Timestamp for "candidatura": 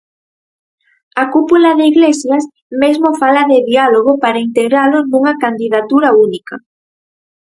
5.43-6.09